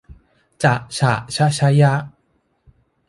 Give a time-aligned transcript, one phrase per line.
[0.63, 1.93] จะฉะชะฌะญะ